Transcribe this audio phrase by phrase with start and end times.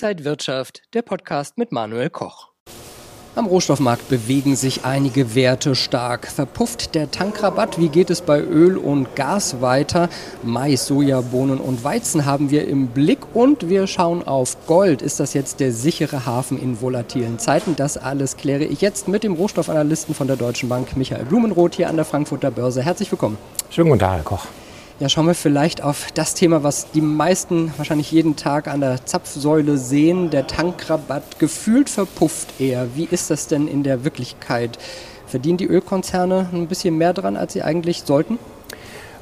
[0.00, 2.50] Inside Wirtschaft, der Podcast mit Manuel Koch.
[3.34, 6.28] Am Rohstoffmarkt bewegen sich einige Werte stark.
[6.28, 7.80] Verpufft der Tankrabatt?
[7.80, 10.08] Wie geht es bei Öl und Gas weiter?
[10.44, 15.02] Mais, Soja, Bohnen und Weizen haben wir im Blick und wir schauen auf Gold.
[15.02, 17.74] Ist das jetzt der sichere Hafen in volatilen Zeiten?
[17.74, 21.88] Das alles kläre ich jetzt mit dem Rohstoffanalysten von der Deutschen Bank, Michael Blumenroth, hier
[21.88, 22.82] an der Frankfurter Börse.
[22.82, 23.36] Herzlich willkommen.
[23.68, 24.46] Schönen guten Tag, Herr Koch.
[25.00, 29.06] Ja, schauen wir vielleicht auf das Thema, was die meisten wahrscheinlich jeden Tag an der
[29.06, 30.30] Zapfsäule sehen.
[30.30, 32.96] Der Tankrabatt gefühlt verpufft eher.
[32.96, 34.76] Wie ist das denn in der Wirklichkeit?
[35.28, 38.40] Verdienen die Ölkonzerne ein bisschen mehr dran, als sie eigentlich sollten?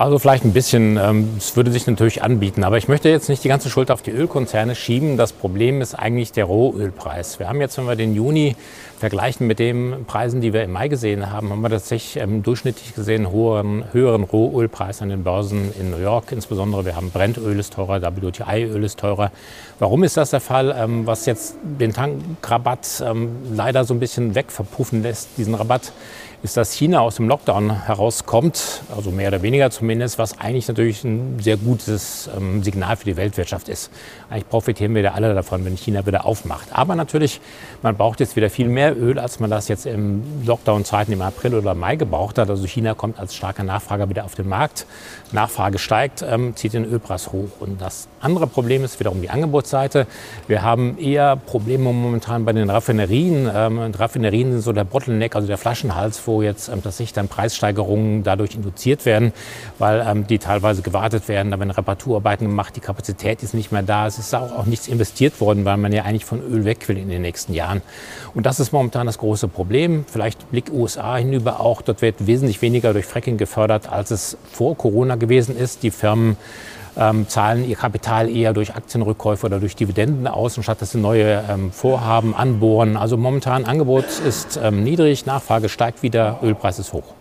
[0.00, 2.64] Also vielleicht ein bisschen, ähm, es würde sich natürlich anbieten.
[2.64, 5.18] Aber ich möchte jetzt nicht die ganze Schuld auf die Ölkonzerne schieben.
[5.18, 7.38] Das Problem ist eigentlich der Rohölpreis.
[7.38, 8.56] Wir haben jetzt, wenn wir den Juni
[8.98, 12.94] vergleichen mit den Preisen, die wir im Mai gesehen haben, haben wir tatsächlich ähm, durchschnittlich
[12.94, 16.32] gesehen einen höheren, Rohölpreis an den Börsen in New York.
[16.32, 19.30] Insbesondere wir haben Brennöl ist teurer, WTI-Öl ist teurer.
[19.80, 20.74] Warum ist das der Fall?
[20.78, 23.04] Ähm, was jetzt den Tankrabatt
[23.52, 25.92] leider so ein bisschen wegverpuffen lässt, diesen Rabatt,
[26.42, 31.02] ist, dass China aus dem Lockdown herauskommt, also mehr oder weniger zumindest, was eigentlich natürlich
[31.04, 33.90] ein sehr gutes ähm, Signal für die Weltwirtschaft ist.
[34.28, 36.68] Eigentlich profitieren wir ja alle davon, wenn China wieder aufmacht.
[36.72, 37.40] Aber natürlich,
[37.82, 41.54] man braucht jetzt wieder viel mehr Öl, als man das jetzt im Lockdown-Zeiten im April
[41.54, 42.50] oder Mai gebraucht hat.
[42.50, 44.86] Also China kommt als starker Nachfrager wieder auf den Markt.
[45.32, 47.48] Nachfrage steigt, ähm, zieht den Ölpreis hoch.
[47.58, 50.06] Und das andere Problem ist wiederum die Angebotsseite.
[50.46, 53.50] Wir haben eher Probleme momentan bei den Raffinerien.
[53.52, 58.22] Ähm, Raffinerien sind so der Bottleneck, also der Flaschenhals, wo jetzt ähm, tatsächlich dann Preissteigerungen
[58.22, 59.32] dadurch induziert werden,
[59.80, 61.50] weil ähm, die teilweise gewartet werden.
[61.50, 64.06] Da werden Reparaturarbeiten gemacht, die Kapazität ist nicht mehr da.
[64.06, 66.98] Es ist auch, auch nichts investiert worden, weil man ja eigentlich von Öl weg will
[66.98, 67.80] in den nächsten Jahren.
[68.34, 70.04] Und das ist momentan das große Problem.
[70.06, 71.82] Vielleicht Blick USA hinüber auch.
[71.82, 75.82] Dort wird wesentlich weniger durch Fracking gefördert, als es vor Corona gewesen ist.
[75.82, 76.36] Die Firmen
[76.96, 81.42] ähm, zahlen ihr Kapital eher durch Aktienrückkäufe oder durch Dividenden aus, anstatt dass sie neue
[81.48, 82.96] ähm, Vorhaben anbohren.
[82.96, 87.14] Also momentan Angebot ist ähm, niedrig, Nachfrage steigt wieder, Ölpreis ist hoch.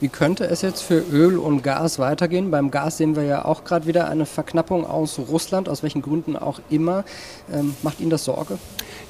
[0.00, 2.50] Wie könnte es jetzt für Öl und Gas weitergehen?
[2.50, 6.36] Beim Gas sehen wir ja auch gerade wieder eine Verknappung aus Russland, aus welchen Gründen
[6.36, 7.04] auch immer.
[7.52, 8.58] Ähm, macht Ihnen das Sorge?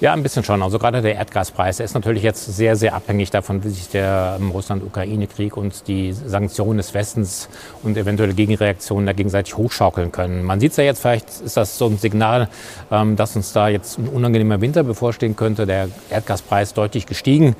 [0.00, 0.62] Ja, ein bisschen schon.
[0.62, 4.38] Also gerade der Erdgaspreis, der ist natürlich jetzt sehr, sehr abhängig davon, wie sich der
[4.40, 7.48] ähm, Russland-Ukraine-Krieg und die Sanktionen des Westens
[7.84, 10.42] und eventuelle Gegenreaktionen da gegenseitig hochschaukeln können.
[10.42, 12.48] Man sieht es ja jetzt, vielleicht ist das so ein Signal,
[12.90, 15.66] ähm, dass uns da jetzt ein unangenehmer Winter bevorstehen könnte.
[15.66, 17.54] Der Erdgaspreis deutlich gestiegen.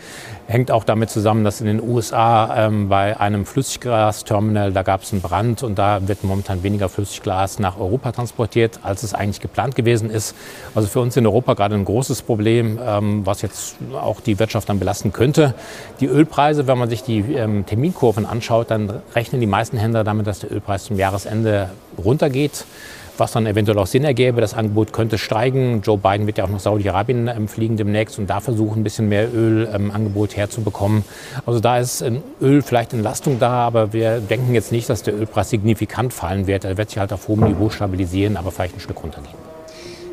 [0.50, 5.12] Hängt auch damit zusammen, dass in den USA ähm, bei einem Flüssiggasterminal, da gab es
[5.12, 9.76] einen Brand und da wird momentan weniger Flüssigglas nach Europa transportiert, als es eigentlich geplant
[9.76, 10.34] gewesen ist.
[10.74, 14.68] Also für uns in Europa gerade ein großes Problem, ähm, was jetzt auch die Wirtschaft
[14.68, 15.54] dann belasten könnte.
[16.00, 20.26] Die Ölpreise, wenn man sich die ähm, Terminkurven anschaut, dann rechnen die meisten Händler damit,
[20.26, 22.64] dass der Ölpreis zum Jahresende runtergeht
[23.20, 24.40] was dann eventuell auch Sinn ergäbe.
[24.40, 25.82] Das Angebot könnte steigen.
[25.82, 29.08] Joe Biden wird ja auch nach Saudi-Arabien ähm, fliegen demnächst und da versuchen, ein bisschen
[29.08, 31.04] mehr Ölangebot ähm, herzubekommen.
[31.46, 35.14] Also da ist ähm, Öl vielleicht Entlastung da, aber wir denken jetzt nicht, dass der
[35.14, 36.64] Ölpreis signifikant fallen wird.
[36.64, 39.49] Er wird sich halt auf hohem Niveau stabilisieren, aber vielleicht ein Stück runtergehen.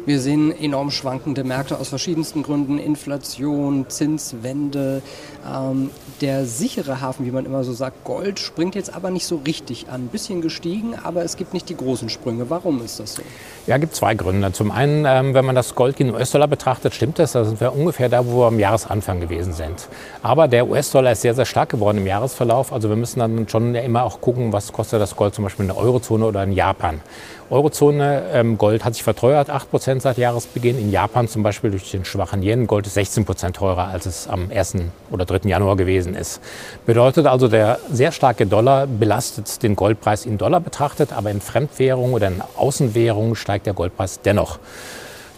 [0.08, 2.78] Wir sehen enorm schwankende Märkte aus verschiedensten Gründen.
[2.78, 5.02] Inflation, Zinswende.
[5.46, 5.90] Ähm,
[6.22, 9.90] der sichere Hafen, wie man immer so sagt, Gold, springt jetzt aber nicht so richtig
[9.90, 10.04] an.
[10.04, 12.50] Ein bisschen gestiegen, aber es gibt nicht die großen Sprünge.
[12.50, 13.22] Warum ist das so?
[13.66, 14.54] Ja, gibt zwei Gründe.
[14.54, 17.34] Zum einen, ähm, wenn man das Gold gegen US-Dollar betrachtet, stimmt das.
[17.34, 19.90] Da sind wir ungefähr da, wo wir am Jahresanfang gewesen sind.
[20.24, 22.72] Aber der US-Dollar ist sehr, sehr stark geworden im Jahresverlauf.
[22.72, 25.68] Also wir müssen dann schon immer auch gucken, was kostet das Gold zum Beispiel in
[25.68, 27.02] der Eurozone oder in Japan.
[27.50, 30.78] Eurozone, ähm, Gold hat sich verteuert, 8% seit Jahresbeginn.
[30.78, 34.50] In Japan zum Beispiel durch den schwachen Yen, Gold ist 16% teurer, als es am
[34.52, 34.76] 1.
[35.12, 35.50] oder 3.
[35.50, 36.42] Januar gewesen ist.
[36.86, 42.14] Bedeutet also, der sehr starke Dollar belastet den Goldpreis in Dollar betrachtet, aber in Fremdwährung
[42.14, 44.60] oder in Außenwährung steigt der Goldpreis dennoch.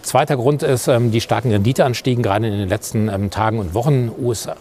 [0.01, 4.11] Zweiter Grund ist ähm, die starken Renditeanstiegen, gerade in den letzten ähm, Tagen und Wochen.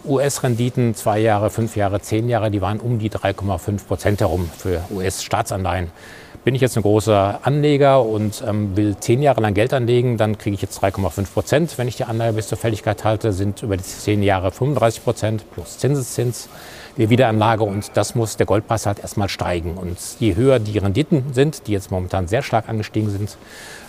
[0.05, 4.83] US-Renditen, zwei Jahre, fünf Jahre, zehn Jahre, die waren um die 3,5 Prozent herum für
[4.91, 5.91] US-Staatsanleihen.
[6.43, 10.37] Bin ich jetzt ein großer Anleger und ähm, will zehn Jahre lang Geld anlegen, dann
[10.37, 11.77] kriege ich jetzt 3,5 Prozent.
[11.77, 15.51] Wenn ich die Anleihe bis zur Fälligkeit halte, sind über die zehn Jahre 35 Prozent
[15.51, 16.49] plus Zinseszins
[16.99, 19.75] die Wiederanlage und das muss der Goldpreis halt erstmal steigen.
[19.75, 23.37] Und je höher die Renditen sind, die jetzt momentan sehr stark angestiegen sind,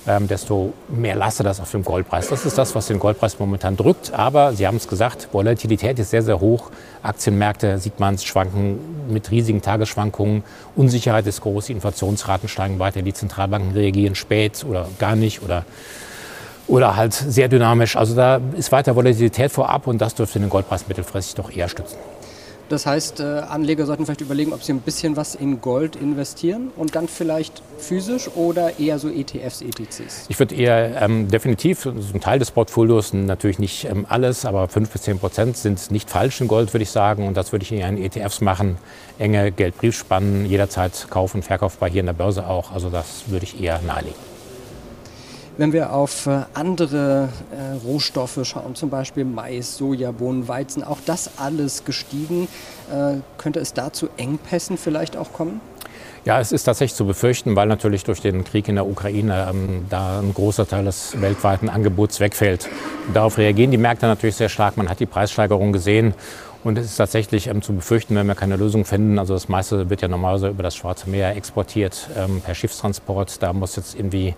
[0.06, 2.28] ähm, desto mehr lasse das auf dem Goldpreis.
[2.28, 4.14] Das ist das, was den Goldpreis momentan drückt.
[4.14, 6.70] Aber Sie haben es gesagt, Volatilität ist sehr, sehr hoch.
[7.02, 8.78] Aktienmärkte sieht man schwanken
[9.08, 10.44] mit riesigen Tagesschwankungen.
[10.76, 15.64] Unsicherheit ist groß, die Inflationsraten steigen weiter, die Zentralbanken reagieren spät oder gar nicht oder
[16.68, 17.96] oder halt sehr dynamisch.
[17.96, 21.98] Also da ist weiter Volatilität vorab und das dürfte den Goldpreis mittelfristig doch eher stützen.
[22.70, 26.70] Das heißt, äh, Anleger sollten vielleicht überlegen, ob sie ein bisschen was in Gold investieren
[26.76, 30.26] und dann vielleicht physisch oder eher so ETFs, ETCs?
[30.28, 34.68] Ich würde eher ähm, definitiv, so ein Teil des Portfolios, natürlich nicht ähm, alles, aber
[34.68, 37.26] 5 bis 10 Prozent sind nicht falsch in Gold, würde ich sagen.
[37.26, 38.78] Und das würde ich eher in ETFs machen.
[39.18, 42.70] Enge Geldbriefspannen, jederzeit kaufen, verkaufbar hier in der Börse auch.
[42.70, 44.14] Also das würde ich eher nahelegen.
[45.56, 51.38] Wenn wir auf äh, andere äh, Rohstoffe schauen, zum Beispiel Mais, Sojabohnen, Weizen, auch das
[51.38, 52.48] alles gestiegen.
[52.90, 55.60] Äh, könnte es da zu Engpässen vielleicht auch kommen?
[56.26, 59.86] Ja, es ist tatsächlich zu befürchten, weil natürlich durch den Krieg in der Ukraine ähm,
[59.88, 62.68] da ein großer Teil des weltweiten Angebots wegfällt.
[63.14, 64.76] Darauf reagieren die Märkte natürlich sehr stark.
[64.76, 66.14] Man hat die Preissteigerung gesehen.
[66.62, 69.18] Und es ist tatsächlich ähm, zu befürchten, wenn wir keine Lösung finden.
[69.18, 73.42] Also das meiste wird ja normalerweise über das Schwarze Meer exportiert ähm, per Schiffstransport.
[73.42, 74.34] Da muss jetzt irgendwie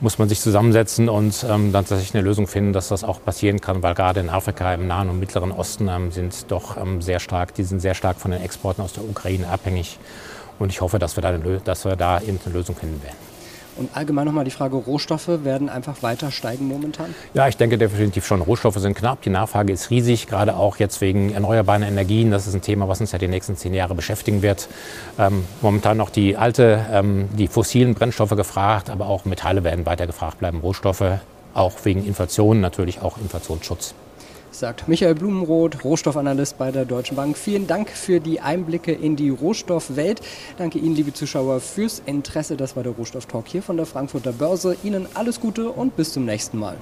[0.00, 3.60] muss man sich zusammensetzen und ähm, dann tatsächlich eine Lösung finden, dass das auch passieren
[3.60, 7.18] kann, weil gerade in Afrika, im Nahen und Mittleren Osten ähm, sind doch ähm, sehr
[7.18, 9.98] stark, die sind sehr stark von den Exporten aus der Ukraine abhängig.
[10.58, 13.16] Und ich hoffe, dass wir da, eine, dass wir da eben eine Lösung finden werden.
[13.78, 17.14] Und allgemein nochmal die Frage, Rohstoffe werden einfach weiter steigen momentan?
[17.32, 18.42] Ja, ich denke definitiv schon.
[18.42, 22.32] Rohstoffe sind knapp, die Nachfrage ist riesig, gerade auch jetzt wegen erneuerbaren Energien.
[22.32, 24.68] Das ist ein Thema, was uns ja die nächsten zehn Jahre beschäftigen wird.
[25.16, 30.08] Ähm, momentan noch die alte, ähm, die fossilen Brennstoffe gefragt, aber auch Metalle werden weiter
[30.08, 30.58] gefragt bleiben.
[30.58, 31.20] Rohstoffe
[31.54, 33.94] auch wegen Inflation, natürlich auch Inflationsschutz
[34.58, 37.38] sagt Michael Blumenroth, Rohstoffanalyst bei der Deutschen Bank.
[37.38, 40.20] Vielen Dank für die Einblicke in die Rohstoffwelt.
[40.56, 42.56] Danke Ihnen, liebe Zuschauer, fürs Interesse.
[42.56, 44.76] Das war der Rohstofftalk hier von der Frankfurter Börse.
[44.82, 46.76] Ihnen alles Gute und bis zum nächsten Mal.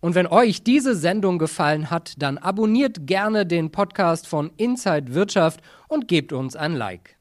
[0.00, 5.60] Und wenn euch diese Sendung gefallen hat, dann abonniert gerne den Podcast von Inside Wirtschaft
[5.86, 7.16] und gebt uns ein Like.